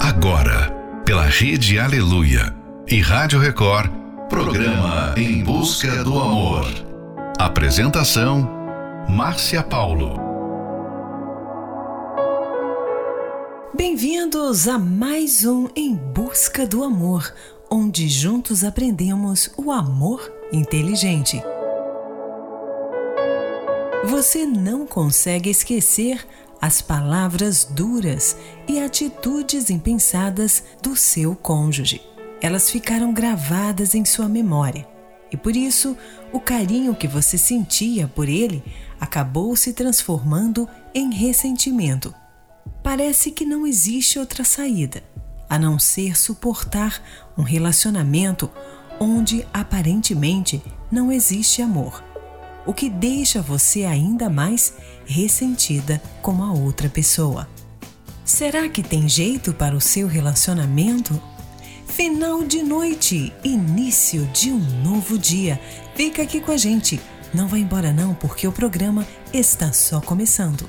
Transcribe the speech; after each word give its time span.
Agora, 0.00 0.70
pela 1.04 1.24
Rede 1.24 1.78
Aleluia 1.78 2.54
e 2.86 3.00
Rádio 3.00 3.40
Record, 3.40 3.90
programa 4.28 5.12
Em 5.16 5.42
Busca 5.42 6.04
do 6.04 6.18
Amor. 6.18 6.66
Apresentação: 7.36 8.48
Márcia 9.08 9.60
Paulo. 9.60 10.14
Bem-vindos 13.74 14.68
a 14.68 14.78
mais 14.78 15.44
um 15.44 15.68
Em 15.74 15.96
Busca 15.96 16.64
do 16.64 16.84
Amor, 16.84 17.34
onde 17.68 18.08
juntos 18.08 18.62
aprendemos 18.62 19.50
o 19.56 19.72
amor 19.72 20.32
inteligente. 20.52 21.42
Você 24.04 24.46
não 24.46 24.86
consegue 24.86 25.50
esquecer 25.50 26.24
as 26.60 26.82
palavras 26.82 27.64
duras 27.64 28.36
e 28.66 28.80
atitudes 28.80 29.70
impensadas 29.70 30.62
do 30.82 30.96
seu 30.96 31.34
cônjuge. 31.36 32.02
Elas 32.40 32.70
ficaram 32.70 33.12
gravadas 33.12 33.94
em 33.94 34.04
sua 34.04 34.28
memória 34.28 34.86
e 35.30 35.36
por 35.36 35.56
isso 35.56 35.96
o 36.32 36.40
carinho 36.40 36.94
que 36.94 37.06
você 37.06 37.36
sentia 37.36 38.08
por 38.08 38.28
ele 38.28 38.62
acabou 39.00 39.54
se 39.54 39.72
transformando 39.72 40.68
em 40.94 41.12
ressentimento. 41.12 42.14
Parece 42.82 43.30
que 43.30 43.44
não 43.44 43.66
existe 43.66 44.18
outra 44.18 44.44
saída 44.44 45.02
a 45.48 45.58
não 45.58 45.78
ser 45.78 46.16
suportar 46.16 47.02
um 47.36 47.42
relacionamento 47.42 48.50
onde 49.00 49.46
aparentemente 49.52 50.62
não 50.90 51.10
existe 51.12 51.62
amor 51.62 52.02
o 52.68 52.74
que 52.74 52.90
deixa 52.90 53.40
você 53.40 53.84
ainda 53.84 54.28
mais 54.28 54.74
ressentida 55.08 56.00
com 56.22 56.42
a 56.42 56.52
outra 56.52 56.88
pessoa. 56.88 57.48
Será 58.24 58.68
que 58.68 58.82
tem 58.82 59.08
jeito 59.08 59.54
para 59.54 59.74
o 59.74 59.80
seu 59.80 60.06
relacionamento? 60.06 61.20
Final 61.86 62.44
de 62.44 62.62
noite, 62.62 63.32
início 63.42 64.26
de 64.26 64.50
um 64.50 64.60
novo 64.84 65.18
dia. 65.18 65.58
Fica 65.96 66.22
aqui 66.22 66.40
com 66.40 66.52
a 66.52 66.56
gente. 66.56 67.00
Não 67.32 67.48
vá 67.48 67.58
embora 67.58 67.92
não, 67.92 68.14
porque 68.14 68.46
o 68.46 68.52
programa 68.52 69.06
está 69.32 69.72
só 69.72 70.00
começando. 70.00 70.68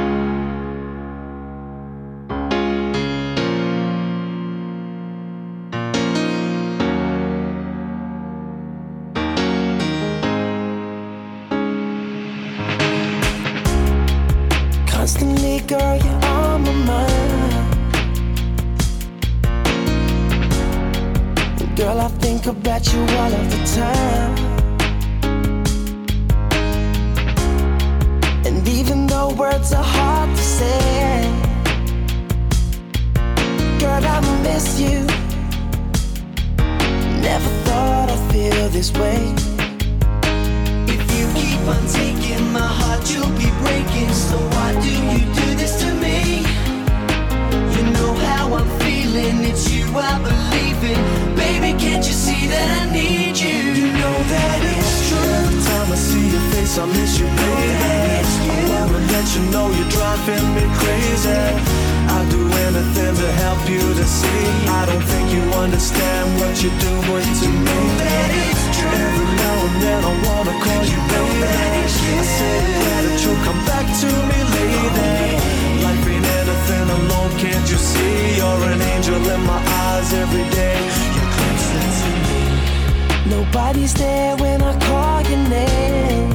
when 84.39 84.61
I 84.61 84.73
call 84.87 85.21
your 85.29 85.43
name. 85.49 86.31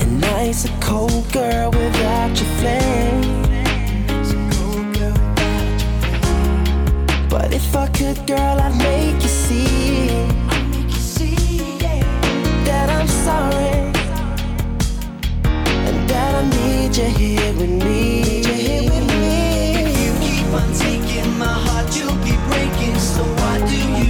And 0.00 0.22
a 0.64 0.80
cold 0.80 1.30
girl 1.32 1.70
without 1.70 2.32
your 2.40 2.50
flame. 2.58 3.38
But 7.28 7.52
if 7.52 7.76
I 7.76 7.86
could, 7.88 8.26
girl, 8.26 8.58
I'd 8.60 8.76
make 8.76 9.22
you 9.22 9.28
see 9.28 10.08
that 12.64 12.90
I'm 12.90 13.08
sorry 13.08 13.74
and 15.88 16.10
that 16.10 16.32
I 16.34 16.44
need 16.56 16.96
you 16.96 17.04
here 17.04 17.52
with 17.54 17.74
me. 17.84 18.22
If 19.82 19.94
you 20.02 20.12
keep 20.26 20.48
on 20.52 20.68
taking 20.74 21.30
my 21.38 21.46
heart, 21.66 21.88
you'll 21.96 22.22
be 22.24 22.36
breaking. 22.48 22.98
So 22.98 23.22
why 23.22 23.58
do 23.66 23.78
you 23.98 24.07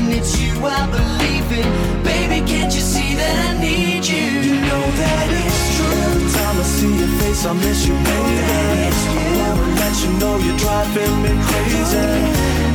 feeling, 0.00 0.18
it's 0.18 0.38
you 0.38 0.52
I 0.64 0.86
believe 0.86 1.50
in. 1.52 2.02
Baby, 2.02 2.46
can't 2.46 2.72
you 2.72 2.80
see 2.80 3.14
that 3.14 3.36
I 3.48 3.60
need 3.60 4.06
you? 4.06 4.24
You 4.46 4.60
know 4.60 4.84
that 5.00 5.26
it's 5.30 5.76
true. 5.76 6.00
Every 6.08 6.28
time 6.32 6.56
I 6.58 6.62
see 6.62 6.92
your 6.98 7.12
face, 7.20 7.46
I 7.46 7.52
miss 7.52 7.86
you, 7.86 7.94
baby. 7.94 8.40
I 8.40 9.28
wanna 9.36 9.66
let 9.80 9.94
you 10.02 10.10
know 10.20 10.36
you're 10.38 10.58
driving 10.58 11.14
me 11.22 11.32
crazy. 11.48 12.08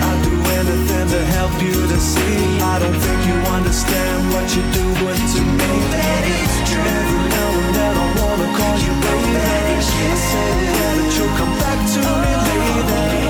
I'll 0.06 0.22
do 0.24 0.36
anything 0.60 1.08
to 1.14 1.22
help 1.38 1.56
you 1.62 1.76
to 1.92 2.00
see. 2.00 2.60
I 2.62 2.80
don't 2.80 3.00
think 3.06 3.20
you 3.30 3.38
understand 3.58 4.20
what 4.34 4.46
you're 4.56 4.72
doing 4.74 5.22
to 5.34 5.42
me. 5.60 5.72
That 5.94 6.24
it's 6.40 6.58
true. 6.70 6.84
Every 7.00 7.24
now 7.36 7.50
and 7.62 7.76
then 7.76 7.94
I 8.04 8.08
wanna 8.20 8.50
call 8.58 8.76
you 8.86 8.94
baby. 9.06 9.34
I 9.96 10.18
say 10.30 10.52
that 10.78 11.14
you'll 11.18 11.36
come 11.40 11.54
back 11.64 11.80
to 11.94 12.00
me, 12.22 12.32
lady. 12.48 13.25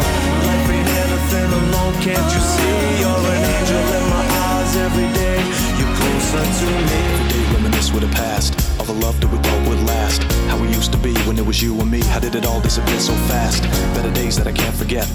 Anything 1.45 1.69
alone, 1.69 1.93
can't 2.01 2.33
you 2.33 2.41
see? 2.41 3.01
You're 3.01 3.21
an 3.21 3.43
angel 3.53 3.77
in 3.77 4.09
my 4.09 4.25
eyes 4.49 4.75
every 4.77 5.09
day. 5.13 5.37
You're 5.77 5.93
closer 5.95 6.41
to 6.41 6.65
me. 6.65 6.99
Every 7.13 7.27
day 7.29 7.53
reminisce 7.53 7.91
with 7.91 8.01
the 8.01 8.15
past. 8.15 8.57
All 8.79 8.85
the 8.85 8.93
love 8.93 9.19
that 9.21 9.27
we 9.27 9.37
thought 9.37 9.67
would 9.67 9.83
last. 9.83 10.23
How 10.49 10.57
we 10.59 10.69
used 10.69 10.91
to 10.93 10.97
be 10.97 11.13
when 11.27 11.37
it 11.37 11.45
was 11.45 11.61
you 11.61 11.79
and 11.79 11.91
me. 11.91 12.01
How 12.05 12.19
did 12.19 12.33
it 12.33 12.47
all 12.47 12.61
disappear 12.61 12.99
so 12.99 13.13
fast? 13.29 13.61
Better 13.93 14.11
days 14.11 14.37
that 14.37 14.47
I 14.47 14.53
can't 14.53 14.75
forget. 14.75 15.05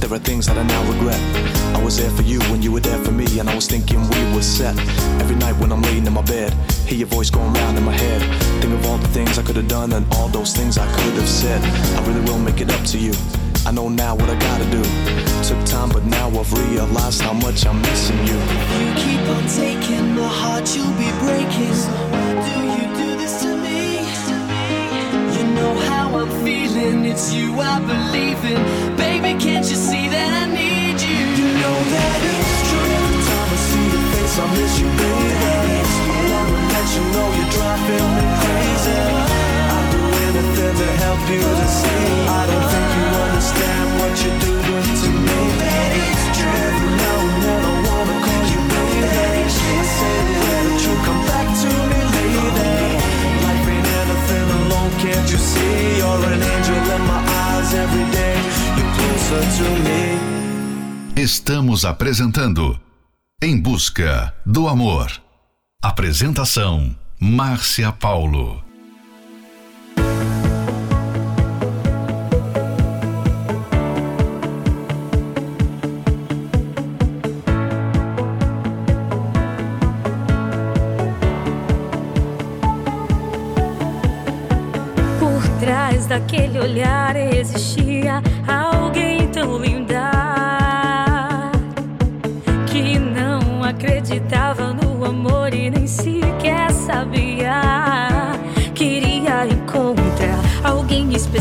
There 0.00 0.10
are 0.10 0.18
things 0.18 0.46
that 0.46 0.56
I 0.56 0.62
now 0.62 0.82
regret. 0.90 1.20
I 1.76 1.82
was 1.84 1.98
there 1.98 2.10
for 2.10 2.22
you 2.22 2.40
when 2.44 2.62
you 2.62 2.72
were 2.72 2.80
there 2.80 3.02
for 3.04 3.10
me 3.10 3.38
And 3.38 3.48
I 3.48 3.54
was 3.54 3.66
thinking 3.66 4.00
we 4.08 4.34
were 4.34 4.42
set. 4.42 4.78
Every 5.20 5.36
night 5.36 5.56
when 5.56 5.70
I'm 5.72 5.82
laying 5.82 6.06
in 6.06 6.12
my 6.12 6.22
bed 6.22 6.52
Hear 6.86 6.98
your 6.98 7.08
voice 7.08 7.30
going 7.30 7.52
round 7.52 7.78
in 7.78 7.84
my 7.84 7.92
head. 7.92 8.20
Think 8.60 8.74
of 8.74 8.86
all 8.86 8.98
the 8.98 9.08
things 9.08 9.38
I 9.38 9.42
could 9.42 9.56
have 9.56 9.68
done 9.68 9.92
And 9.92 10.06
all 10.14 10.28
those 10.28 10.54
things 10.54 10.78
I 10.78 10.86
could 10.96 11.14
have 11.14 11.28
said. 11.28 11.62
I 11.98 12.06
really 12.06 12.20
will 12.20 12.38
make 12.38 12.60
it 12.60 12.70
up 12.70 12.84
to 12.86 12.98
you 12.98 13.12
I 13.66 13.70
know 13.72 13.88
now 13.88 14.14
what 14.14 14.28
I 14.28 14.38
gotta 14.38 14.64
do 14.70 14.82
Took 15.42 15.64
time 15.64 15.88
but 15.88 16.04
now 16.04 16.28
I've 16.28 16.52
realized 16.52 17.22
how 17.22 17.32
much 17.32 17.66
I'm 17.66 17.80
missing 17.80 18.18
you 18.26 18.38
You 18.80 18.88
keep 19.04 19.24
on 19.36 19.44
taking 19.48 20.14
my 20.14 20.28
heart, 20.28 20.64
you'll 20.76 20.92
be 21.00 21.10
breaking. 21.24 21.74
So 21.74 21.90
why 22.12 22.28
do 22.48 22.56
you 22.76 22.86
do 23.00 23.08
this 23.16 23.42
to 23.42 23.50
me? 23.56 24.04
You 25.36 25.44
know 25.56 25.74
how 25.88 26.14
I'm 26.20 26.30
feeling, 26.44 27.04
it's 27.06 27.32
you 27.32 27.58
I 27.58 27.78
believe 27.80 28.40
in. 28.44 28.60
Baby, 28.96 29.38
can't 29.40 29.66
you 29.68 29.76
see 29.76 30.08
that 30.08 30.30
I 30.42 30.46
need 30.46 31.00
you? 31.00 31.20
You 31.40 31.48
know 31.60 31.78
that 31.94 32.18
it's 32.32 32.56
true. 32.68 32.88
Every 33.00 33.20
time 33.28 33.48
I 33.48 33.58
see 33.68 33.86
your 33.94 34.04
face, 34.12 34.36
I 34.38 34.46
miss 34.56 34.74
you, 34.80 34.88
baby. 35.00 35.74
I 36.04 36.42
wanna 36.52 36.72
let 36.74 36.88
you 36.96 37.04
know 37.14 37.28
you're 37.36 37.52
driving 37.56 38.08
me 38.16 38.26
crazy. 38.44 39.43
Anything 40.34 40.74
to 40.82 40.88
help 41.04 41.22
you 41.30 41.42
to 41.60 41.66
see. 41.78 42.06
I 42.26 42.42
don't 42.50 42.66
think 42.72 42.88
you 42.98 43.06
understand 43.26 43.86
what 44.00 44.12
you're 44.18 44.40
doing 44.42 44.90
to 45.02 45.10
me. 45.26 45.40
Every 46.44 46.90
now 47.02 47.18
and 47.30 47.42
then 47.44 47.62
I 47.62 47.74
wanna 47.86 48.16
call 48.26 48.42
you 48.52 48.60
baby. 48.66 48.98
I 48.98 49.84
say 49.98 50.18
that 50.42 50.74
you'll 50.82 51.02
come 51.06 51.22
back 51.30 51.48
to 51.62 51.70
me, 51.90 52.00
lady. 52.14 52.74
Life 53.46 53.66
ain't 53.74 53.88
anything 54.02 54.48
alone, 54.58 54.92
can't 55.02 55.28
you 55.30 55.38
see? 55.38 56.02
You're 56.02 56.24
an 56.34 56.42
angel 56.52 56.82
in 56.96 57.02
my 57.06 57.20
eyes 57.46 57.70
every 57.84 58.06
day. 58.18 58.36
You're 58.76 58.92
closer 58.98 59.42
to 59.58 59.66
me. 59.86 60.02
Estamos 61.16 61.84
apresentando 61.84 62.76
Em 63.40 63.56
Busca 63.60 64.34
do 64.44 64.66
Amor. 64.66 65.12
Apresentação: 65.80 66.96
Márcia 67.20 67.92
Paulo. 67.92 68.64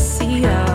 see 0.04 0.46
us. 0.46 0.73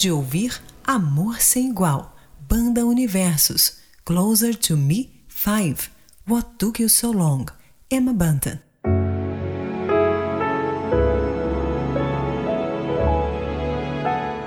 De 0.00 0.10
ouvir 0.10 0.58
Amor 0.82 1.42
Sem 1.42 1.68
Igual, 1.68 2.16
Banda 2.48 2.86
Universos, 2.86 3.80
Closer 4.02 4.56
to 4.56 4.74
Me 4.74 5.10
5, 5.28 5.90
What 6.26 6.52
Took 6.56 6.80
You 6.80 6.88
So 6.88 7.12
Long, 7.12 7.44
Emma 7.90 8.14
Bunton. 8.14 8.58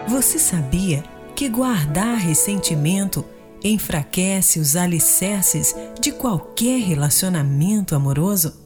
Você 0.07 0.39
sabia 0.39 1.03
que 1.35 1.47
guardar 1.47 2.17
ressentimento 2.17 3.23
enfraquece 3.63 4.59
os 4.59 4.75
alicerces 4.75 5.75
de 6.01 6.11
qualquer 6.11 6.79
relacionamento 6.81 7.95
amoroso? 7.95 8.59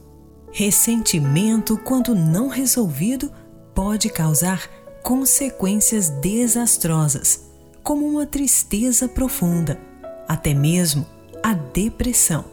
Ressentimento, 0.50 1.76
quando 1.76 2.14
não 2.14 2.48
resolvido, 2.48 3.30
pode 3.74 4.08
causar 4.08 4.77
consequências 5.02 6.08
desastrosas, 6.08 7.40
como 7.82 8.06
uma 8.06 8.26
tristeza 8.26 9.08
profunda, 9.08 9.80
até 10.26 10.52
mesmo 10.52 11.06
a 11.42 11.54
depressão. 11.54 12.44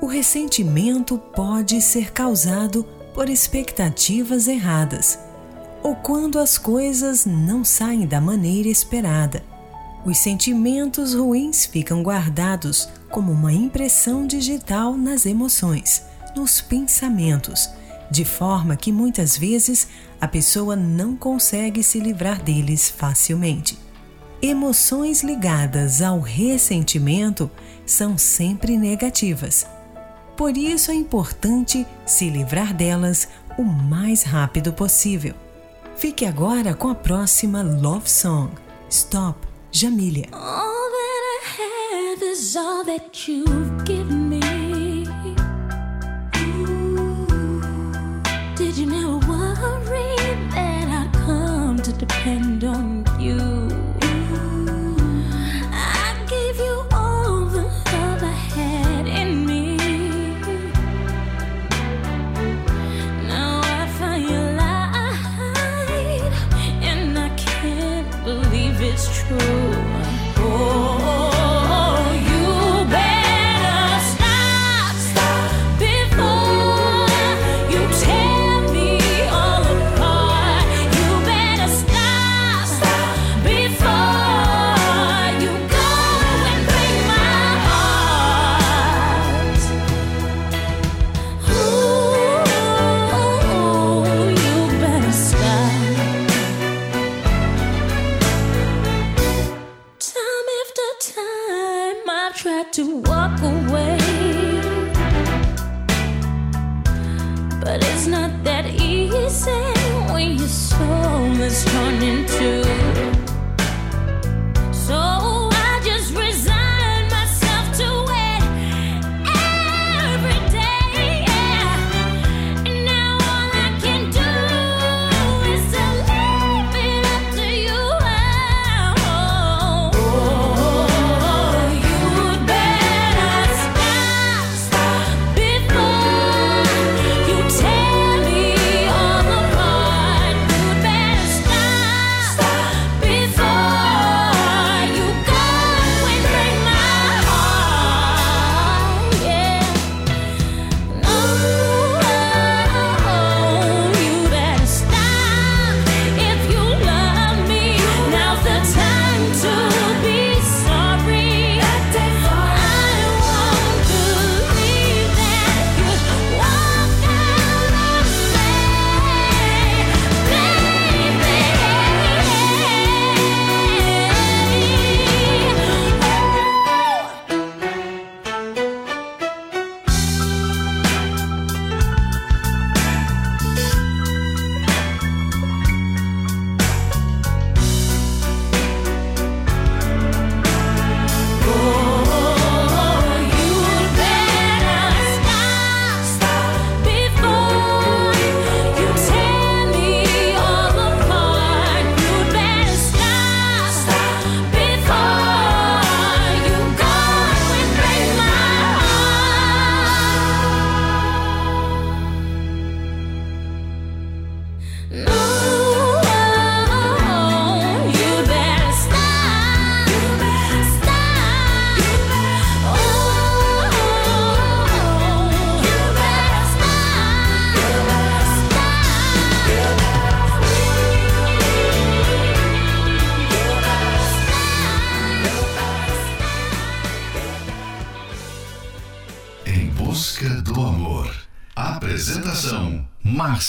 O 0.00 0.06
ressentimento 0.06 1.18
pode 1.18 1.80
ser 1.80 2.12
causado 2.12 2.84
por 3.14 3.28
expectativas 3.28 4.48
erradas 4.48 5.18
ou 5.82 5.94
quando 5.94 6.38
as 6.38 6.58
coisas 6.58 7.24
não 7.24 7.64
saem 7.64 8.06
da 8.06 8.20
maneira 8.20 8.68
esperada. 8.68 9.42
Os 10.04 10.18
sentimentos 10.18 11.14
ruins 11.14 11.66
ficam 11.66 12.02
guardados 12.02 12.88
como 13.10 13.32
uma 13.32 13.52
impressão 13.52 14.26
digital 14.26 14.96
nas 14.96 15.26
emoções, 15.26 16.02
nos 16.34 16.60
pensamentos, 16.60 17.68
de 18.10 18.24
forma 18.24 18.76
que 18.76 18.92
muitas 18.92 19.36
vezes 19.36 19.88
a 20.20 20.28
pessoa 20.28 20.76
não 20.76 21.16
consegue 21.16 21.82
se 21.82 21.98
livrar 21.98 22.42
deles 22.42 22.90
facilmente. 22.90 23.78
Emoções 24.42 25.22
ligadas 25.22 26.02
ao 26.02 26.20
ressentimento 26.20 27.50
são 27.86 28.16
sempre 28.18 28.76
negativas. 28.76 29.66
Por 30.36 30.56
isso 30.56 30.90
é 30.90 30.94
importante 30.94 31.86
se 32.06 32.30
livrar 32.30 32.74
delas 32.74 33.28
o 33.58 33.62
mais 33.62 34.22
rápido 34.22 34.72
possível. 34.72 35.34
Fique 35.96 36.24
agora 36.24 36.72
com 36.74 36.88
a 36.88 36.94
próxima 36.94 37.62
Love 37.62 38.08
Song, 38.10 38.52
Stop, 38.88 39.46
Jamília. 39.70 40.28
All 40.32 40.90
that 40.90 41.22
I 41.32 42.16
have 42.16 42.24
is 42.24 42.56
all 42.56 42.84
that 42.86 43.30
you've 43.30 43.84
given 43.84 44.29
depend 52.00 52.64
on 52.64 53.04
you? 53.20 53.36
I 55.70 56.16
gave 56.26 56.56
you 56.56 56.76
all 56.92 57.44
the 57.44 57.64
love 57.64 58.22
I 58.22 58.36
had 58.56 59.06
in 59.06 59.44
me. 59.44 59.76
Now 63.28 63.60
I 63.62 63.86
find 63.98 64.22
you 64.30 64.40
lied, 64.60 66.32
and 66.90 67.18
I 67.18 67.28
can't 67.36 68.24
believe 68.24 68.80
it's 68.80 69.06
true. 69.18 69.69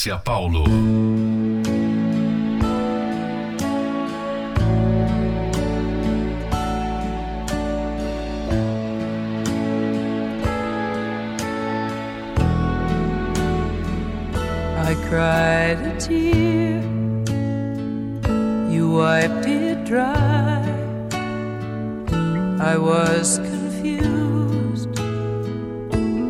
Márcia 0.02 0.24
Paulo. 0.24 0.64
I 14.76 14.96
cried 15.08 15.80
a 15.82 16.00
tear, 16.00 16.82
you 18.72 18.90
wiped 18.90 19.46
it 19.46 19.86
dry. 19.86 20.64
I 22.60 22.76
was 22.76 23.38
confused, 23.38 24.98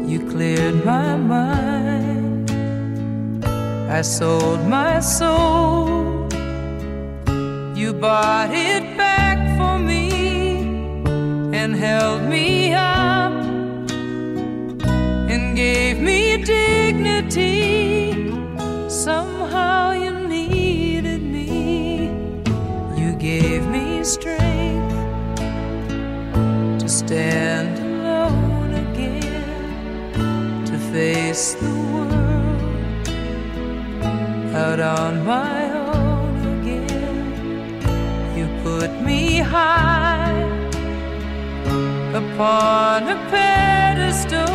you 0.10 0.20
cleared 0.30 0.84
my 0.84 1.16
mind. 1.16 1.71
I 3.92 4.02
sold 4.04 4.66
my 4.68 5.02
soul, 5.02 6.26
you 7.76 7.92
bought 7.94 8.50
it 8.52 8.96
back 8.96 9.38
for 9.58 9.78
me 9.78 10.62
and 11.54 11.76
held 11.76 12.24
me 12.24 12.74
up 12.74 13.34
and 15.30 15.58
gave 15.58 16.00
me 16.00 16.38
dignity. 16.42 18.32
Somehow 18.88 19.92
you 19.92 20.14
needed 20.26 21.22
me. 21.22 22.12
You 22.96 23.12
gave 23.20 23.68
me 23.68 24.06
strength 24.06 24.96
to 26.80 26.88
stand 26.88 27.78
alone 27.78 28.74
again, 28.86 30.64
to 30.66 30.78
face 30.94 31.56
the 31.56 31.71
out 34.72 34.80
on 34.80 35.26
my 35.26 35.70
own 35.94 36.62
again. 36.62 37.82
You 38.38 38.48
put 38.64 39.02
me 39.02 39.40
high 39.40 40.44
upon 42.14 43.10
a 43.10 43.18
pedestal 43.30 44.48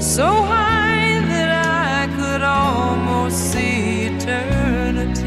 so 0.00 0.26
high 0.52 1.20
that 1.30 1.50
I 1.96 2.14
could 2.16 2.42
almost 2.42 3.52
see 3.52 4.08
eternity. 4.12 5.23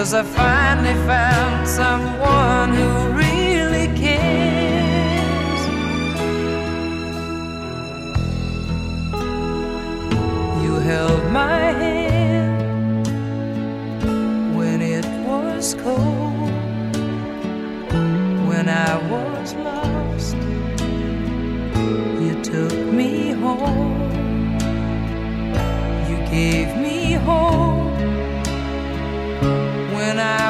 Cause 0.00 0.14
I 0.14 0.22
finally 0.22 0.94
found 1.06 1.68
someone 1.68 2.72
who 2.72 2.88
really 3.12 3.86
cares. 3.98 5.60
You 10.64 10.76
held 10.76 11.30
my 11.30 11.72
hand 11.82 13.06
when 14.56 14.80
it 14.80 15.04
was 15.28 15.74
cold, 15.74 16.50
when 18.48 18.70
I 18.70 18.96
was 19.12 19.52
lost 19.52 20.36
you 22.24 22.40
took 22.42 22.72
me 22.90 23.32
home. 23.32 24.00
You 26.08 26.16
gave 26.30 26.74
me 26.78 27.12
hope 27.12 27.69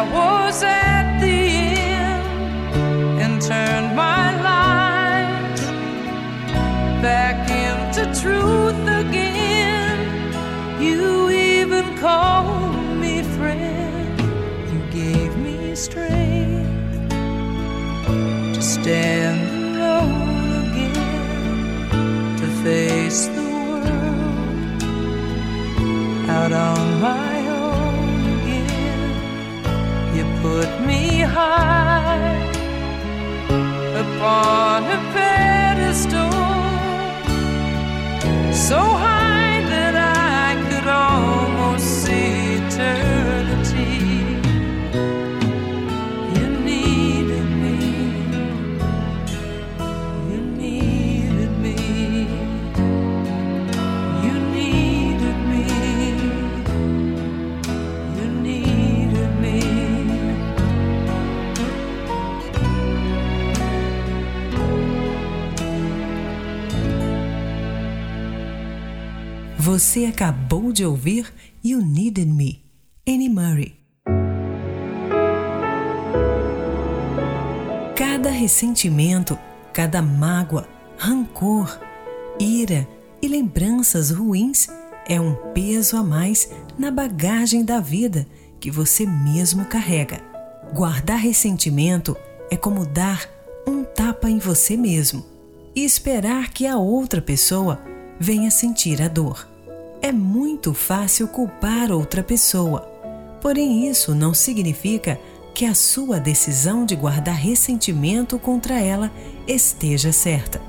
I 0.00 0.02
was 0.02 0.62
at 0.62 1.20
the 1.20 1.26
end 1.26 3.20
and 3.20 3.34
turned 3.42 3.94
my 3.94 4.32
life 4.40 5.60
back 7.02 7.38
into 7.50 8.02
truth 8.18 8.80
again. 9.02 9.98
You 10.80 11.28
even 11.28 11.98
called 11.98 12.96
me 12.96 13.22
friend. 13.36 14.18
You 14.72 14.80
gave 14.90 15.36
me 15.36 15.74
strength 15.74 17.10
to 18.54 18.62
stand 18.62 19.29
put 30.42 30.80
me 30.80 31.20
high 31.20 32.50
upon 34.02 34.84
a 34.84 34.98
pedestal, 35.12 36.32
so 38.52 38.99
Você 69.72 70.06
acabou 70.06 70.72
de 70.72 70.84
ouvir 70.84 71.32
You 71.64 71.80
Needed 71.80 72.28
Me, 72.28 72.60
Annie 73.08 73.28
Murray. 73.28 73.76
Cada 77.94 78.30
ressentimento, 78.30 79.38
cada 79.72 80.02
mágoa, 80.02 80.68
rancor, 80.98 81.78
ira 82.40 82.84
e 83.22 83.28
lembranças 83.28 84.10
ruins 84.10 84.66
é 85.08 85.20
um 85.20 85.36
peso 85.54 85.96
a 85.96 86.02
mais 86.02 86.50
na 86.76 86.90
bagagem 86.90 87.64
da 87.64 87.78
vida 87.78 88.26
que 88.58 88.72
você 88.72 89.06
mesmo 89.06 89.66
carrega. 89.66 90.20
Guardar 90.74 91.20
ressentimento 91.20 92.16
é 92.50 92.56
como 92.56 92.84
dar 92.84 93.24
um 93.64 93.84
tapa 93.84 94.28
em 94.28 94.40
você 94.40 94.76
mesmo 94.76 95.24
e 95.76 95.84
esperar 95.84 96.50
que 96.50 96.66
a 96.66 96.76
outra 96.76 97.22
pessoa 97.22 97.80
venha 98.18 98.50
sentir 98.50 99.00
a 99.00 99.06
dor. 99.06 99.49
É 100.02 100.10
muito 100.10 100.72
fácil 100.72 101.28
culpar 101.28 101.92
outra 101.92 102.22
pessoa, 102.22 102.80
porém 103.42 103.86
isso 103.86 104.14
não 104.14 104.32
significa 104.32 105.20
que 105.54 105.66
a 105.66 105.74
sua 105.74 106.18
decisão 106.18 106.86
de 106.86 106.96
guardar 106.96 107.34
ressentimento 107.34 108.38
contra 108.38 108.80
ela 108.80 109.12
esteja 109.46 110.10
certa. 110.10 110.60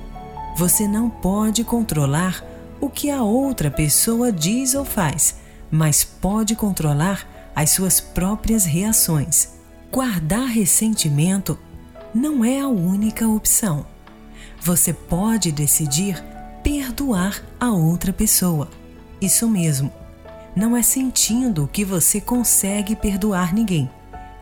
Você 0.57 0.85
não 0.85 1.09
pode 1.09 1.63
controlar 1.63 2.45
o 2.81 2.89
que 2.89 3.09
a 3.09 3.23
outra 3.23 3.71
pessoa 3.71 4.33
diz 4.33 4.75
ou 4.75 4.83
faz, 4.83 5.35
mas 5.71 6.03
pode 6.03 6.53
controlar 6.53 7.25
as 7.55 7.69
suas 7.69 8.01
próprias 8.01 8.65
reações. 8.65 9.49
Guardar 9.89 10.47
ressentimento 10.47 11.57
não 12.13 12.43
é 12.43 12.59
a 12.59 12.67
única 12.67 13.25
opção. 13.27 13.85
Você 14.59 14.91
pode 14.91 15.53
decidir 15.53 16.21
perdoar 16.61 17.41
a 17.59 17.71
outra 17.71 18.11
pessoa. 18.11 18.80
Isso 19.21 19.47
mesmo. 19.47 19.91
Não 20.55 20.75
é 20.75 20.81
sentindo 20.81 21.69
que 21.71 21.85
você 21.85 22.19
consegue 22.19 22.95
perdoar 22.95 23.53
ninguém, 23.53 23.89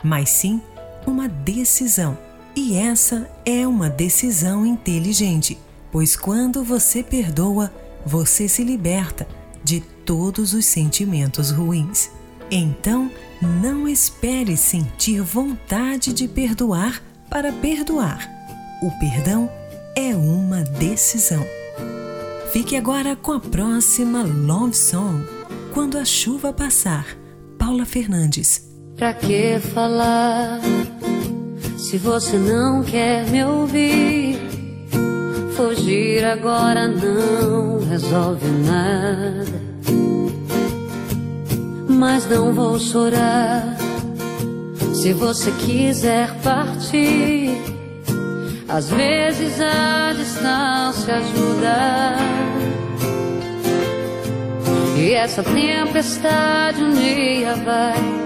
mas 0.04 0.30
sim 0.30 0.62
uma 1.06 1.28
decisão. 1.28 2.18
E 2.56 2.76
essa 2.76 3.30
é 3.46 3.68
uma 3.68 3.89
decisão 3.89 4.65
inteligente, 4.65 5.60
pois 5.92 6.15
quando 6.15 6.63
você 6.63 7.04
perdoa, 7.04 7.72
você 8.06 8.48
se 8.48 8.63
liberta 8.63 9.28
de 9.63 9.82
todos 9.82 10.54
os 10.54 10.65
sentimentos 10.65 11.52
ruins. 11.52 12.10
Então, 12.50 13.12
não 13.42 13.88
espere 13.88 14.58
sentir 14.58 15.22
vontade 15.22 16.12
de 16.12 16.28
perdoar 16.28 17.04
para 17.30 17.54
perdoar. 17.54 18.28
O 18.82 18.89
perdão 19.00 19.50
é 19.96 20.15
uma 20.15 20.63
decisão. 20.63 21.59
Fique 22.52 22.76
agora 22.76 23.16
com 23.16 23.34
a 23.34 23.40
próxima 23.40 24.24
Love 24.24 24.76
Song, 24.76 25.24
Quando 25.72 26.00
a 26.00 26.04
Chuva 26.04 26.52
Passar, 26.52 27.06
Paula 27.60 27.86
Fernandes. 27.86 28.68
Pra 28.96 29.14
que 29.14 29.60
falar 29.60 30.60
se 31.78 32.00
você 32.00 32.38
não 32.38 32.84
quer 32.84 33.30
me 33.30 33.44
ouvir? 33.44 34.40
Fugir 35.56 36.26
agora 36.26 36.88
não 36.88 37.88
resolve 37.88 38.48
nada. 38.48 39.62
Mas 41.88 42.28
não 42.28 42.52
vou 42.52 42.80
chorar 42.80 43.78
se 44.94 45.14
você 45.14 45.52
quiser 45.52 46.34
partir. 46.42 47.79
Às 48.69 48.89
vezes 48.89 49.60
a 49.60 50.13
distância 50.13 51.15
ajuda. 51.15 52.15
E 54.95 55.13
essa 55.13 55.43
tempestade 55.43 56.84
um 56.84 56.91
dia 56.91 57.55
vai 57.55 58.19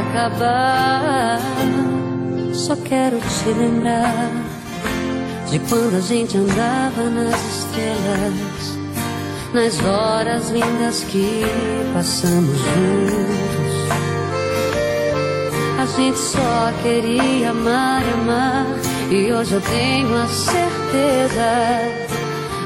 acabar. 0.00 1.38
Só 2.54 2.76
quero 2.76 3.18
te 3.18 3.48
lembrar 3.58 4.30
de 5.50 5.58
quando 5.68 5.96
a 5.96 6.00
gente 6.00 6.38
andava 6.38 7.10
nas 7.10 7.40
estrelas, 7.58 8.78
nas 9.52 9.78
horas 9.84 10.50
lindas 10.50 11.04
que 11.04 11.42
passamos 11.92 12.56
juntos. 12.56 13.64
A 15.78 15.86
gente 15.96 16.18
só 16.18 16.72
queria 16.82 17.50
amar 17.50 18.02
e 18.02 18.12
amar, 18.14 18.66
e 19.10 19.32
hoje 19.32 19.54
eu 19.54 19.60
tenho 19.60 20.16
a 20.16 20.26
certeza. 20.26 21.44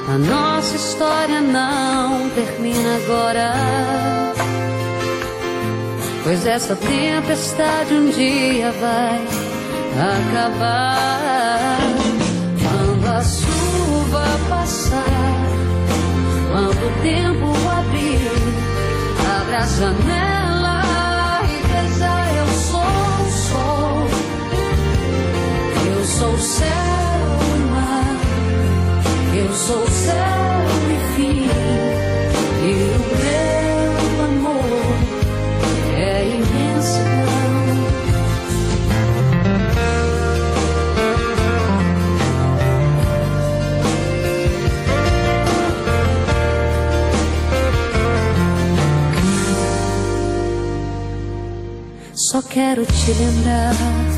A 0.09 0.19
nossa 0.19 0.77
história 0.77 1.41
não 1.41 2.31
termina 2.31 2.97
agora. 2.97 3.53
Pois 6.25 6.47
essa 6.47 6.77
tempestade 6.77 7.95
um 7.95 8.11
dia 8.11 8.73
vai 8.73 9.21
acabar. 10.29 11.79
Quando 12.63 13.07
a 13.07 13.23
chuva 13.23 14.25
passar, 14.49 15.05
quando 16.51 16.87
o 16.87 17.03
tempo 17.03 17.47
abrir, 17.69 18.31
abra 19.41 19.59
a 19.59 19.67
janela 19.67 20.38
sou 26.19 26.37
céu 26.37 26.69
e 26.69 27.59
mar, 27.71 28.17
eu 29.37 29.53
sou 29.55 29.87
céu 29.87 30.15
e 30.91 31.15
fim. 31.15 31.47
E 32.61 32.73
o 32.97 33.07
meu 33.23 34.25
amor 34.25 34.97
é 35.97 36.27
imensidão. 36.27 37.09
Só 52.13 52.43
quero 52.43 52.85
te 52.85 53.13
lembrar 53.13 54.18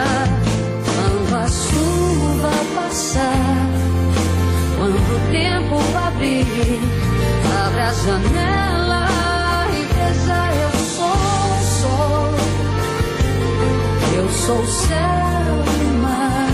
Passar, 3.11 3.67
quando 4.77 4.95
o 4.95 5.19
tempo 5.31 5.75
abrir, 5.97 6.79
abra 7.65 7.89
a 7.89 7.93
janela 7.93 9.05
e 9.69 9.81
veja 9.93 10.39
eu 10.61 10.71
sou 10.95 11.11
o 11.11 11.61
sol. 11.81 12.31
Eu 14.15 14.27
sou 14.29 14.65
céu 14.65 15.53
e 15.81 15.85
mar, 16.01 16.49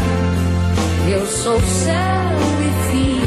eu 1.10 1.26
sou 1.28 1.60
céu 1.62 2.38
e 2.60 2.70
fim. 2.90 3.22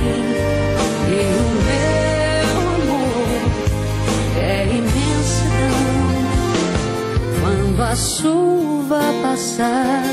E 1.08 1.20
o 1.36 1.50
meu 1.68 2.58
amor 2.74 3.40
é 4.40 4.66
imensidão. 4.66 5.80
Quando 7.40 7.80
a 7.80 7.94
chuva 7.94 9.00
passar, 9.22 10.04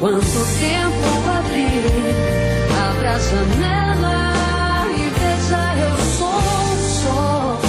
quando 0.00 0.18
o 0.18 0.46
tempo 0.60 1.35
abrir, 1.56 2.14
abra 2.88 3.10
a 3.12 3.18
janela 3.18 4.86
e 4.90 5.08
veja 5.18 5.62
eu 5.80 5.96
sou 6.16 6.28
o 6.28 6.76
sol. 7.02 7.60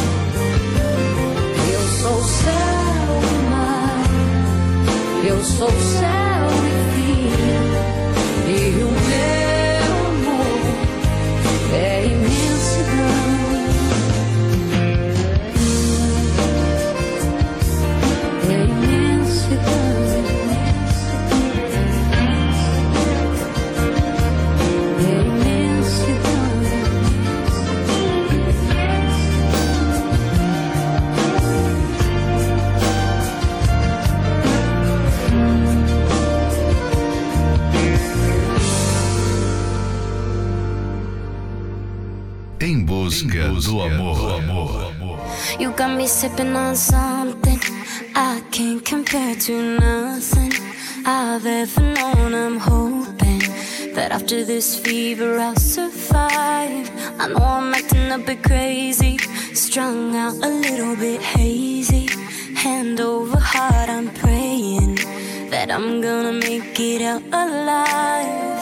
Eu 1.74 1.84
sou 2.02 2.18
o 2.18 2.24
céu 2.24 3.10
e 3.24 3.50
mar, 3.50 4.06
eu 5.26 5.44
sou 5.44 5.68
o 5.68 5.72
céu 5.72 6.27
busca 43.08 43.48
do 43.66 43.82
amor. 43.82 44.94
You 45.60 45.72
got 45.72 45.96
me 45.98 46.08
sipping 46.08 46.54
on 46.56 46.76
something 46.76 47.60
I 48.14 48.44
can't 48.52 48.84
compare 48.84 49.36
to 49.46 49.80
nothing 49.80 50.52
I've 51.06 51.46
ever 51.46 51.82
known. 51.82 52.34
I'm 52.34 52.60
hoping 52.60 53.44
that 53.96 54.12
after 54.12 54.44
this 54.44 54.78
fever 54.78 55.40
I'll 55.40 55.56
survive. 55.56 56.86
I 57.22 57.28
know 57.30 57.46
I'm 57.58 57.74
acting 57.74 58.12
a 58.12 58.20
bit 58.20 58.44
crazy, 58.44 59.18
strung 59.54 60.14
out 60.16 60.36
a 60.44 60.50
little 60.66 60.96
bit 60.98 61.22
hazy. 61.22 62.08
Hand 62.56 63.00
over 63.00 63.40
heart, 63.40 63.90
I'm 63.90 64.10
praying 64.22 64.96
that 65.52 65.72
I'm 65.72 66.02
gonna 66.02 66.34
make 66.34 66.78
it 66.78 67.02
out 67.02 67.24
alive. 67.32 68.57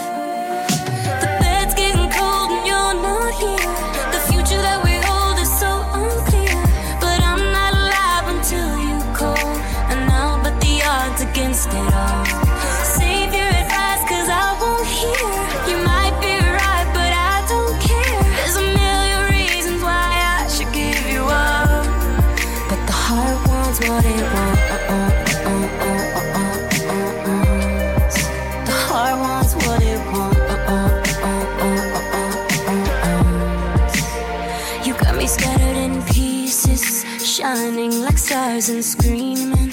And 38.69 38.83
screaming, 38.83 39.71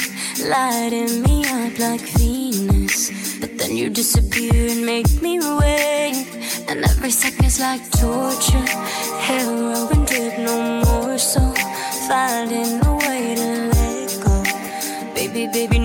lighting 0.48 1.22
me 1.22 1.44
up 1.46 1.78
like 1.78 2.00
Venus. 2.18 3.10
But 3.40 3.56
then 3.56 3.76
you 3.76 3.88
disappear 3.88 4.70
and 4.70 4.84
make 4.84 5.22
me 5.22 5.38
wait. 5.38 6.26
And 6.68 6.84
every 6.84 7.10
second's 7.10 7.58
like 7.58 7.82
torture, 7.92 8.68
heroin 9.26 10.04
drip, 10.04 10.38
no 10.38 10.82
more 10.84 11.16
so. 11.16 11.40
Finding 12.08 12.84
a 12.84 12.94
way 12.96 13.34
to 13.34 13.50
let 13.72 14.20
go. 14.24 14.42
Baby, 15.14 15.46
baby, 15.52 15.78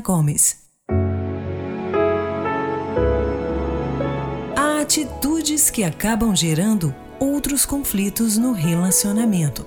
Gomes. 0.00 0.58
Há 4.56 4.80
atitudes 4.80 5.70
que 5.70 5.84
acabam 5.84 6.34
gerando 6.34 6.94
outros 7.18 7.66
conflitos 7.66 8.36
no 8.36 8.52
relacionamento, 8.52 9.66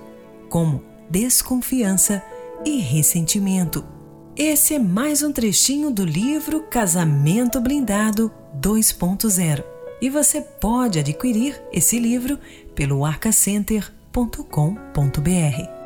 como 0.50 0.84
desconfiança 1.10 2.24
e 2.65 2.80
ressentimento. 2.80 3.86
Esse 4.36 4.74
é 4.74 4.80
mais 4.80 5.22
um 5.22 5.32
trechinho 5.32 5.91
do 5.91 6.04
livro 6.04 6.63
Casamento 6.63 7.62
Blindado 7.62 8.32
2.0 8.60 9.63
e 10.02 10.10
você 10.10 10.41
pode 10.41 11.00
adquirir 11.00 11.62
esse 11.72 12.00
livro 12.00 12.39
pelo 12.76 13.06
arcacenter.com.br. 13.06 15.83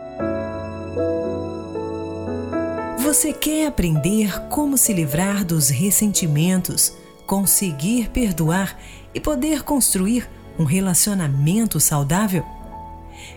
Você 3.17 3.33
quer 3.33 3.65
aprender 3.65 4.47
como 4.47 4.77
se 4.77 4.93
livrar 4.93 5.43
dos 5.43 5.69
ressentimentos, 5.69 6.93
conseguir 7.25 8.11
perdoar 8.11 8.77
e 9.11 9.19
poder 9.19 9.63
construir 9.63 10.29
um 10.59 10.63
relacionamento 10.63 11.79
saudável? 11.79 12.45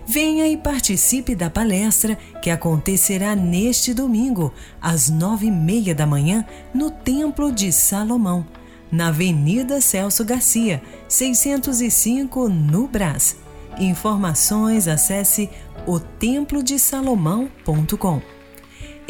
Venha 0.07 0.47
e 0.47 0.59
participe 0.59 1.35
da 1.35 1.49
palestra 1.49 2.19
que 2.43 2.51
acontecerá 2.51 3.35
neste 3.35 3.95
domingo, 3.95 4.53
às 4.83 5.09
nove 5.09 5.47
e 5.47 5.51
meia 5.51 5.95
da 5.95 6.07
manhã, 6.07 6.45
no 6.75 6.91
Templo 6.91 7.51
de 7.51 7.73
Salomão, 7.73 8.47
na 8.93 9.09
Avenida 9.09 9.81
Celso 9.81 10.27
Garcia, 10.27 10.83
605, 11.09 12.51
no 12.51 12.87
Brás. 12.87 13.35
Informações 13.79 14.87
acesse 14.87 15.49
otemplodesalomão.com. 15.87 18.40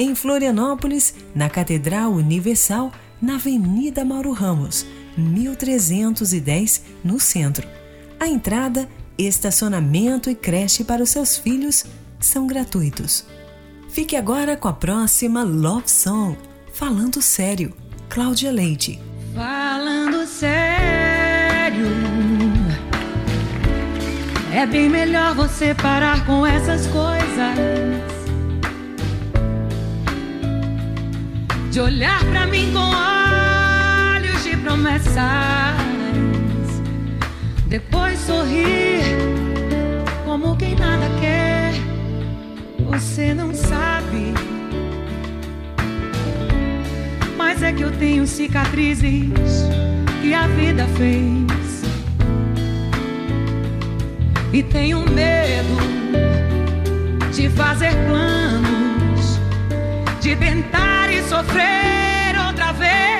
Em 0.00 0.14
Florianópolis, 0.14 1.14
na 1.34 1.50
Catedral 1.50 2.10
Universal, 2.12 2.90
na 3.20 3.34
Avenida 3.34 4.02
Mauro 4.02 4.32
Ramos, 4.32 4.86
1310, 5.14 6.84
no 7.04 7.20
centro. 7.20 7.68
A 8.18 8.26
entrada, 8.26 8.88
estacionamento 9.18 10.30
e 10.30 10.34
creche 10.34 10.84
para 10.84 11.02
os 11.02 11.10
seus 11.10 11.36
filhos 11.36 11.84
são 12.18 12.46
gratuitos. 12.46 13.26
Fique 13.90 14.16
agora 14.16 14.56
com 14.56 14.68
a 14.68 14.72
próxima 14.72 15.42
Love 15.42 15.90
Song, 15.90 16.34
Falando 16.72 17.20
Sério, 17.20 17.74
Cláudia 18.08 18.50
Leite. 18.50 18.98
Falando 19.34 20.26
sério, 20.26 21.84
é 24.50 24.64
bem 24.64 24.88
melhor 24.88 25.34
você 25.34 25.74
parar 25.74 26.24
com 26.24 26.46
essas 26.46 26.86
coisas. 26.86 28.19
De 31.70 31.80
olhar 31.80 32.24
pra 32.24 32.46
mim 32.46 32.72
com 32.72 32.80
olhos 32.80 34.42
de 34.42 34.56
promessas, 34.56 35.14
depois 37.68 38.18
sorrir 38.18 39.04
como 40.24 40.56
quem 40.56 40.74
nada 40.74 41.06
quer. 41.20 41.72
Você 42.90 43.32
não 43.32 43.54
sabe. 43.54 44.34
Mas 47.36 47.62
é 47.62 47.72
que 47.72 47.82
eu 47.82 47.92
tenho 47.92 48.26
cicatrizes 48.26 49.30
que 50.20 50.34
a 50.34 50.48
vida 50.48 50.86
fez. 50.96 51.82
E 54.52 54.62
tenho 54.64 55.08
medo 55.08 55.76
de 57.32 57.48
fazer 57.50 57.92
planos, 58.08 58.79
tentar 60.36 61.10
e 61.12 61.22
sofrer 61.22 62.36
outra 62.46 62.72
vez. 62.72 63.19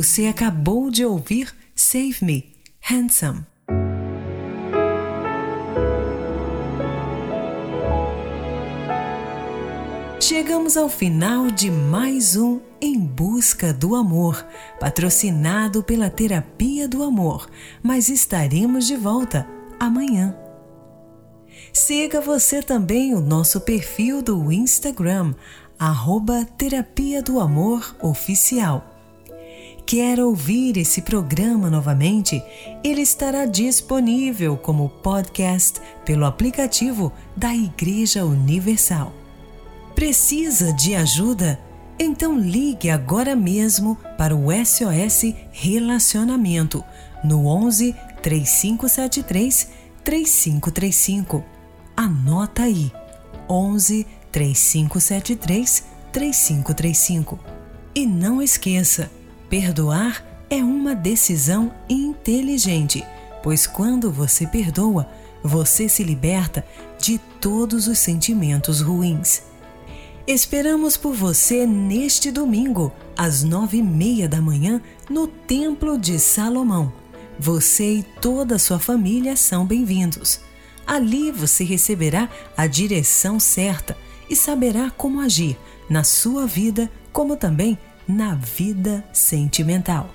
Você 0.00 0.28
acabou 0.28 0.92
de 0.92 1.04
ouvir 1.04 1.52
Save 1.74 2.18
Me, 2.22 2.52
Handsome. 2.88 3.44
Chegamos 10.20 10.76
ao 10.76 10.88
final 10.88 11.50
de 11.50 11.68
mais 11.68 12.36
um 12.36 12.60
Em 12.80 12.96
Busca 12.96 13.72
do 13.72 13.96
Amor, 13.96 14.46
patrocinado 14.78 15.82
pela 15.82 16.08
Terapia 16.08 16.86
do 16.86 17.02
Amor, 17.02 17.50
mas 17.82 18.08
estaremos 18.08 18.86
de 18.86 18.94
volta 18.94 19.48
amanhã. 19.80 20.32
Siga 21.72 22.20
você 22.20 22.62
também 22.62 23.16
o 23.16 23.20
nosso 23.20 23.62
perfil 23.62 24.22
do 24.22 24.52
Instagram, 24.52 25.34
arroba 25.76 26.44
Terapia 26.56 27.20
do 27.20 27.40
Amor 27.40 27.96
Oficial. 28.00 28.94
Quer 29.88 30.20
ouvir 30.20 30.76
esse 30.76 31.00
programa 31.00 31.70
novamente? 31.70 32.44
Ele 32.84 33.00
estará 33.00 33.46
disponível 33.46 34.54
como 34.54 34.90
podcast 34.90 35.80
pelo 36.04 36.26
aplicativo 36.26 37.10
da 37.34 37.56
Igreja 37.56 38.22
Universal. 38.26 39.14
Precisa 39.94 40.74
de 40.74 40.94
ajuda? 40.94 41.58
Então 41.98 42.38
ligue 42.38 42.90
agora 42.90 43.34
mesmo 43.34 43.96
para 44.18 44.36
o 44.36 44.48
SOS 44.52 45.34
Relacionamento 45.52 46.84
no 47.24 47.46
11 47.46 47.96
3573 48.22 49.70
3535. 50.04 51.42
Anota 51.96 52.64
aí: 52.64 52.92
11 53.48 54.06
3573 54.30 55.84
3535. 56.12 57.38
E 57.94 58.06
não 58.06 58.42
esqueça, 58.42 59.10
perdoar 59.48 60.24
é 60.50 60.56
uma 60.56 60.94
decisão 60.94 61.72
inteligente, 61.88 63.04
pois 63.42 63.66
quando 63.66 64.10
você 64.10 64.46
perdoa, 64.46 65.08
você 65.42 65.88
se 65.88 66.02
liberta 66.02 66.64
de 67.00 67.18
todos 67.40 67.86
os 67.86 67.98
sentimentos 67.98 68.80
ruins. 68.80 69.42
Esperamos 70.26 70.96
por 70.96 71.14
você 71.14 71.66
neste 71.66 72.30
domingo, 72.30 72.92
às 73.16 73.42
nove 73.42 73.78
e 73.78 73.82
meia 73.82 74.28
da 74.28 74.42
manhã, 74.42 74.80
no 75.08 75.26
Templo 75.26 75.98
de 75.98 76.18
Salomão. 76.18 76.92
Você 77.38 77.94
e 77.94 78.02
toda 78.02 78.56
a 78.56 78.58
sua 78.58 78.78
família 78.78 79.36
são 79.36 79.64
bem-vindos. 79.64 80.40
Ali 80.86 81.30
você 81.30 81.64
receberá 81.64 82.28
a 82.56 82.66
direção 82.66 83.40
certa 83.40 83.96
e 84.28 84.36
saberá 84.36 84.90
como 84.90 85.20
agir 85.20 85.56
na 85.88 86.04
sua 86.04 86.46
vida, 86.46 86.90
como 87.12 87.36
também 87.36 87.78
na 88.08 88.34
vida 88.34 89.04
sentimental. 89.12 90.08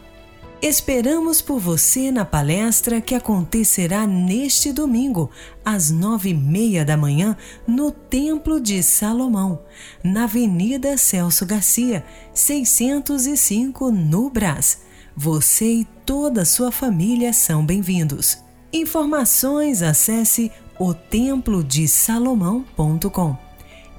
Esperamos 0.62 1.42
por 1.42 1.60
você 1.60 2.10
na 2.10 2.24
palestra 2.24 3.02
que 3.02 3.14
acontecerá 3.14 4.08
neste 4.08 4.72
domingo, 4.72 5.30
às 5.64 5.92
nove 5.92 6.30
e 6.30 6.34
meia 6.34 6.86
da 6.86 6.96
manhã, 6.96 7.36
no 7.68 7.92
Templo 7.92 8.62
de 8.62 8.82
Salomão, 8.82 9.60
na 10.02 10.24
Avenida 10.24 10.98
Celso 10.98 11.46
Garcia, 11.46 12.06
605, 12.34 13.92
no 13.92 14.30
Brás. 14.30 14.84
Você 15.16 15.66
e 15.66 15.86
toda 16.06 16.42
a 16.44 16.46
sua 16.46 16.72
família 16.72 17.34
são 17.34 17.66
bem-vindos. 17.66 18.38
Informações 18.72 19.82
acesse 19.82 20.50
otemplodesalomão.com. 20.80 23.38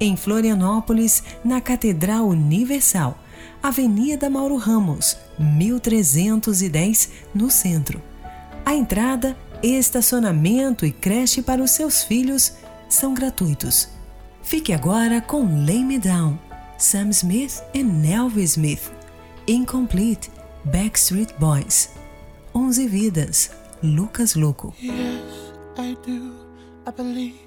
Em 0.00 0.16
Florianópolis, 0.16 1.22
na 1.44 1.60
Catedral 1.60 2.26
Universal, 2.26 3.18
Avenida 3.64 4.28
Mauro 4.28 4.56
Ramos, 4.56 5.16
1310, 5.38 7.10
no 7.34 7.48
centro. 7.48 7.98
A 8.62 8.74
entrada, 8.74 9.34
estacionamento 9.62 10.84
e 10.84 10.92
creche 10.92 11.40
para 11.40 11.62
os 11.62 11.70
seus 11.70 12.02
filhos 12.04 12.52
são 12.90 13.14
gratuitos. 13.14 13.88
Fique 14.42 14.74
agora 14.74 15.22
com 15.22 15.64
Lay 15.64 15.82
Me 15.82 15.98
Down, 15.98 16.38
Sam 16.76 17.08
Smith 17.08 17.62
e 17.72 17.80
Elvis 18.12 18.50
Smith. 18.50 18.92
Incomplete, 19.48 20.30
Backstreet 20.66 21.32
Boys. 21.40 21.88
11 22.54 22.86
Vidas, 22.86 23.50
Lucas 23.82 24.34
Luco. 24.34 24.74
Yes, 24.78 25.54
I 25.78 25.96
do. 26.06 26.34
I 26.86 26.90
believe 26.94 27.38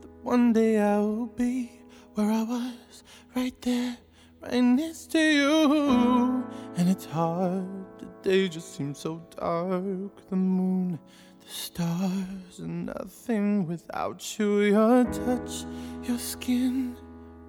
that 0.00 0.10
one 0.24 0.52
day 0.52 0.80
I 0.80 0.98
will 0.98 1.30
be 1.38 1.70
where 2.16 2.32
I 2.32 2.42
was, 2.42 3.04
right 3.36 3.54
there, 3.60 3.96
right 4.42 4.60
next 4.60 5.12
to 5.12 5.18
you. 5.18 6.44
And 6.76 6.88
it's 6.88 7.04
hard, 7.04 7.66
the 7.98 8.06
day 8.22 8.48
just 8.48 8.74
seems 8.74 8.98
so 8.98 9.22
dark. 9.36 10.28
The 10.30 10.36
moon, 10.36 10.98
the 11.40 11.50
stars, 11.50 12.58
and 12.58 12.86
nothing 12.86 13.66
without 13.66 14.38
you. 14.38 14.60
Your 14.60 15.04
touch, 15.04 15.64
your 16.04 16.18
skin. 16.18 16.96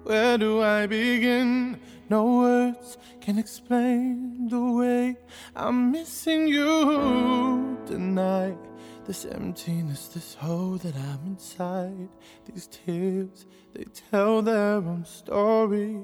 Where 0.04 0.36
do 0.36 0.62
I 0.62 0.86
begin? 0.86 1.78
No 2.10 2.38
words 2.38 2.98
can 3.20 3.38
explain 3.38 4.48
the 4.48 4.60
way 4.60 5.16
I'm 5.54 5.92
missing 5.92 6.48
you 6.48 7.78
tonight. 7.86 8.58
This 9.04 9.24
emptiness, 9.24 10.06
this 10.08 10.34
hole 10.34 10.76
that 10.76 10.94
I'm 10.94 11.18
inside. 11.26 12.08
These 12.46 12.68
tears, 12.68 13.46
they 13.74 13.84
tell 14.10 14.42
their 14.42 14.76
own 14.76 15.04
story. 15.04 15.96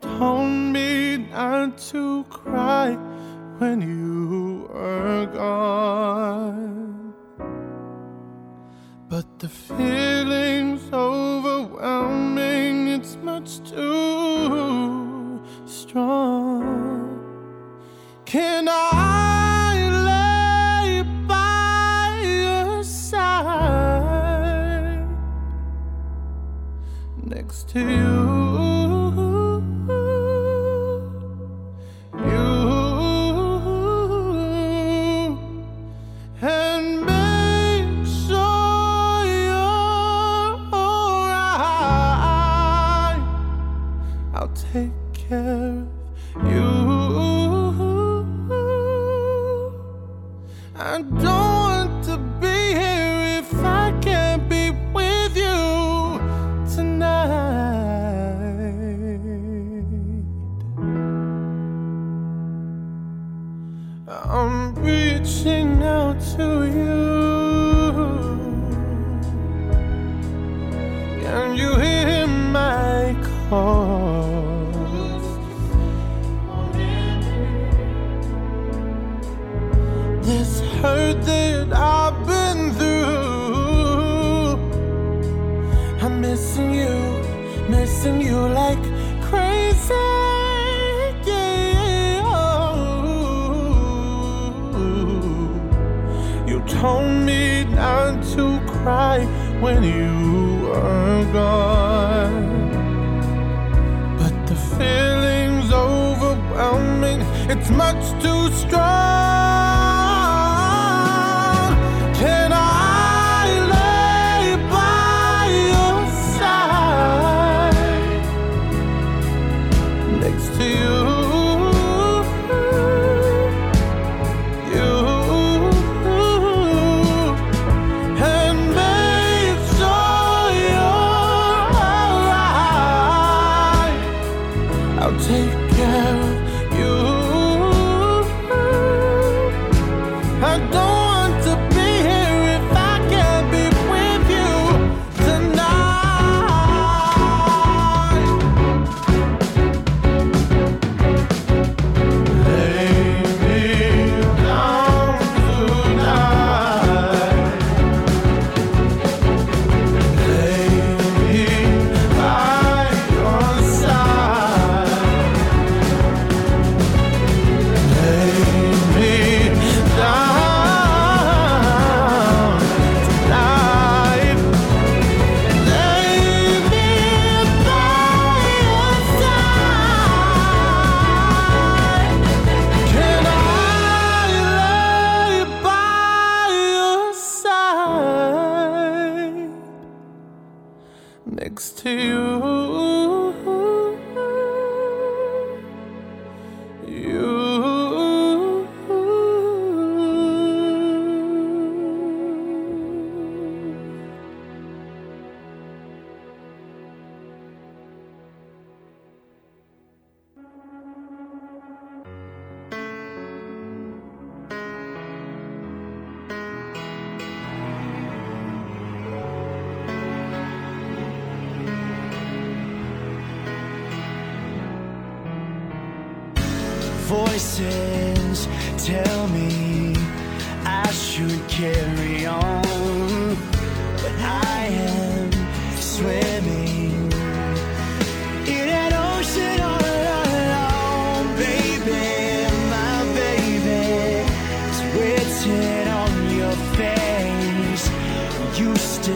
Told 0.00 0.48
me 0.48 1.18
not 1.18 1.76
to 1.92 2.24
cry 2.24 2.96
when 3.58 3.82
you 3.82 4.70
were 4.72 5.26
gone. 5.26 7.12
But 9.10 9.38
the 9.38 9.48
feeling's 9.48 10.90
overwhelming, 10.90 12.88
it's 12.88 13.16
much 13.16 13.60
too 13.68 15.42
strong. 15.66 17.20
Can 18.24 18.66
I 18.68 19.19
next 27.50 27.68
to 27.68 27.80
you? 27.80 28.69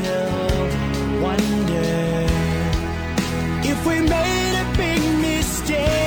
Still 0.02 1.22
wonder 1.22 2.26
if 3.64 3.86
we 3.86 4.00
made 4.00 4.60
a 4.60 4.76
big 4.76 5.02
mistake. 5.20 6.03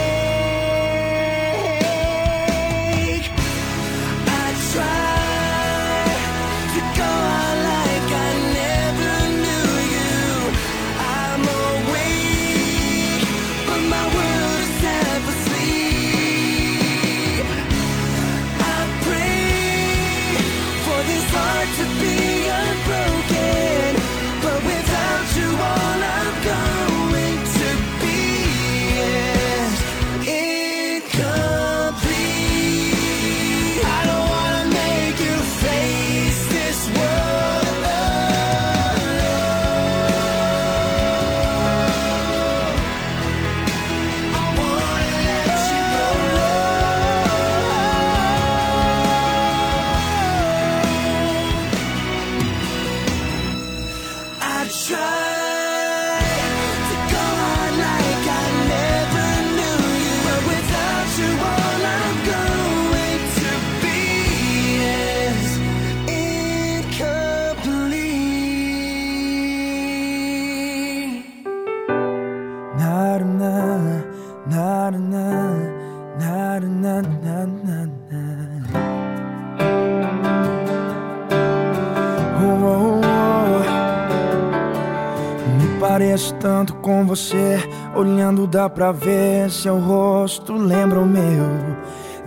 Pareço 85.97 86.35
tanto 86.35 86.75
com 86.75 87.07
você, 87.07 87.57
olhando 87.95 88.45
dá 88.45 88.69
pra 88.69 88.91
ver 88.91 89.49
seu 89.49 89.79
rosto 89.79 90.53
lembra 90.53 90.99
o 90.99 91.07
meu. 91.07 91.43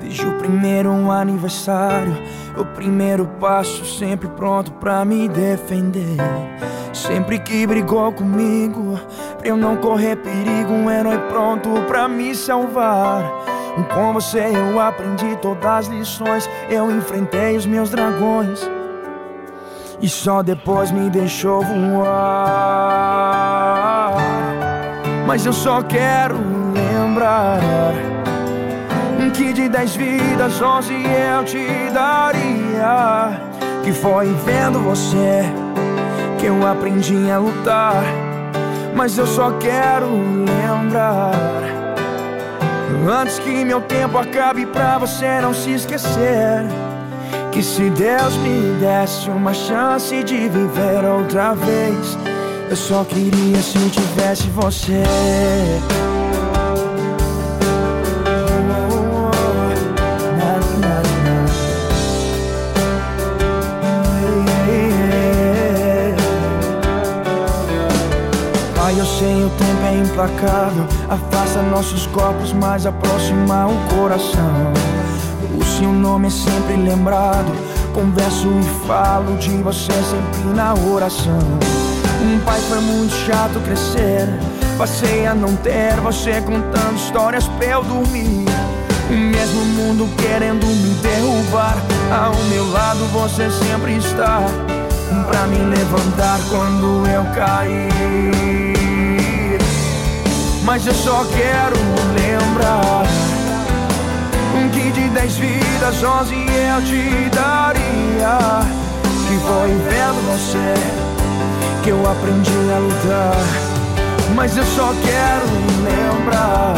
Desde 0.01 0.27
o 0.27 0.39
primeiro 0.39 0.91
aniversário, 1.09 2.13
o 2.59 2.65
primeiro 2.65 3.29
passo 3.39 3.85
sempre 3.85 4.27
pronto 4.31 4.73
pra 4.73 5.05
me 5.05 5.29
defender. 5.29 6.17
Sempre 6.93 7.39
que 7.39 7.65
brigou 7.65 8.11
comigo, 8.11 8.99
pra 9.39 9.47
eu 9.47 9.57
não 9.57 9.77
correr 9.77 10.17
perigo, 10.17 10.73
um 10.73 10.91
herói 10.91 11.19
pronto 11.29 11.71
pra 11.87 12.09
me 12.09 12.35
salvar. 12.35 13.23
Com 13.95 14.13
você 14.13 14.51
eu 14.53 14.81
aprendi 14.81 15.37
todas 15.41 15.65
as 15.65 15.87
lições, 15.87 16.51
eu 16.69 16.91
enfrentei 16.91 17.57
os 17.57 17.67
meus 17.67 17.89
dragões. 17.89 18.69
E 20.03 20.09
só 20.09 20.43
depois 20.43 20.91
me 20.91 21.09
deixou 21.09 21.63
voar. 21.63 23.00
Mas 25.31 25.47
eu 25.47 25.53
só 25.53 25.81
quero 25.81 26.35
lembrar 26.75 27.61
que 29.33 29.53
de 29.53 29.69
dez 29.69 29.95
vidas, 29.95 30.61
onze 30.61 30.93
eu 30.93 31.45
te 31.45 31.69
daria. 31.95 33.41
Que 33.85 33.93
foi 33.93 34.27
vendo 34.45 34.81
você 34.81 35.45
que 36.37 36.47
eu 36.47 36.67
aprendi 36.67 37.31
a 37.31 37.39
lutar. 37.39 38.03
Mas 38.93 39.17
eu 39.17 39.25
só 39.25 39.53
quero 39.53 40.09
lembrar. 40.09 41.31
Antes 43.09 43.39
que 43.39 43.65
meu 43.65 43.83
tempo 43.83 44.19
acabe 44.19 44.67
pra 44.67 44.99
você 44.99 45.41
não 45.41 45.55
se 45.55 45.75
esquecer. 45.75 46.65
Que 47.53 47.63
se 47.63 47.89
Deus 47.91 48.37
me 48.39 48.81
desse 48.81 49.31
uma 49.31 49.55
chance 49.55 50.25
de 50.25 50.49
viver 50.49 51.05
outra 51.05 51.55
vez, 51.55 52.19
eu 52.71 52.77
só 52.77 53.03
queria 53.03 53.61
se 53.61 53.77
eu 53.77 53.91
tivesse 53.91 54.49
você. 54.51 55.03
Eu 68.99 69.07
sei 69.07 69.45
o 69.45 69.51
tempo 69.51 69.87
é 69.87 69.99
implacável. 69.99 70.85
Afasta 71.09 71.63
nossos 71.63 72.07
corpos, 72.09 72.53
mas 72.53 72.85
aproxima 72.85 73.67
o 73.67 73.95
coração. 73.95 74.73
O 75.59 75.65
seu 75.65 75.91
nome 75.91 76.27
é 76.27 76.31
sempre 76.31 76.77
lembrado. 76.77 77.51
Converso 77.95 78.49
e 78.49 78.87
falo 78.87 79.39
de 79.39 79.51
você 79.63 79.93
sempre 79.93 80.55
na 80.55 80.75
oração 80.75 81.39
Um 82.23 82.39
pai 82.41 82.61
foi 82.69 82.81
muito 82.81 83.15
chato 83.27 83.59
crescer. 83.61 84.29
Passei 84.77 85.27
a 85.27 85.35
não 85.35 85.57
ter 85.57 85.95
você 86.01 86.41
contando 86.43 86.97
histórias 86.97 87.49
pra 87.49 87.67
eu 87.67 87.83
dormir. 87.83 88.45
O 89.09 89.13
mesmo 89.13 89.65
mundo 89.65 90.09
querendo 90.17 90.65
me 90.65 90.95
derrubar 91.03 91.77
Ao 92.13 92.35
meu 92.45 92.71
lado 92.71 93.05
você 93.13 93.51
sempre 93.51 93.97
está. 93.97 94.43
Pra 95.27 95.47
me 95.47 95.59
levantar 95.75 96.39
quando 96.49 97.07
eu 97.09 97.25
cair. 97.35 97.91
Mas 100.63 100.87
eu 100.87 100.95
só 100.95 101.25
quero 101.25 101.77
lembrar 102.15 103.05
Que 104.73 104.93
de 104.93 105.09
dez 105.09 105.37
vidas, 105.37 106.03
onze 106.05 106.35
eu 106.35 106.83
te 106.85 107.31
daria. 107.35 108.61
Que 109.27 109.39
foi 109.39 109.69
vendo 109.89 110.21
você 110.31 111.10
Que 111.83 111.91
eu 111.91 112.11
aprendi 112.11 112.51
a 112.75 112.79
lutar 112.79 113.37
Mas 114.35 114.57
eu 114.57 114.65
só 114.65 114.93
quero 115.05 115.47
lembrar 115.85 116.75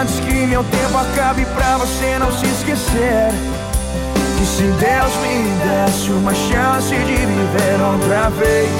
Antes 0.00 0.20
que 0.20 0.46
meu 0.46 0.64
tempo 0.64 0.98
acabe 0.98 1.44
pra 1.46 1.78
você 1.78 2.18
não 2.18 2.32
se 2.32 2.46
esquecer 2.46 3.32
que 4.40 4.46
se 4.46 4.62
Deus 4.62 5.16
me 5.20 5.50
desse 5.62 6.10
uma 6.12 6.32
chance 6.32 6.88
de 6.88 7.14
viver 7.14 7.78
outra 7.82 8.30
vez, 8.30 8.70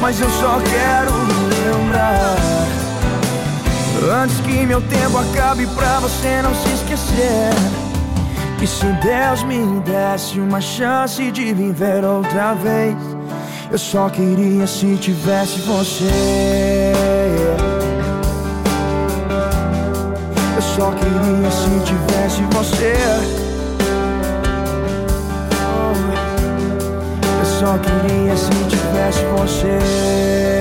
mas 0.00 0.20
eu 0.20 0.28
só 0.30 0.58
quero 0.58 1.12
lembrar. 1.48 2.36
Antes 4.20 4.40
que 4.40 4.66
meu 4.66 4.80
tempo 4.80 5.16
acabe 5.18 5.64
pra 5.68 6.00
você 6.00 6.42
não 6.42 6.52
se 6.56 6.70
esquecer. 6.70 7.52
Que 8.58 8.66
se 8.66 8.84
Deus 8.84 9.44
me 9.44 9.80
desse 9.80 10.40
uma 10.40 10.60
chance 10.60 11.30
de 11.30 11.54
viver 11.54 12.04
outra 12.04 12.54
vez, 12.54 12.96
Eu 13.72 13.78
só 13.78 14.08
queria 14.08 14.66
se 14.66 14.96
tivesse 14.96 15.60
você. 15.60 16.92
Eu 20.56 20.62
só 20.62 20.90
queria 20.90 21.50
se 21.52 21.70
tivesse 21.86 22.42
você. 22.50 22.94
Eu 27.38 27.46
só 27.46 27.78
queria 27.78 28.36
se 28.36 28.50
tivesse 28.68 29.24
você. 29.36 30.59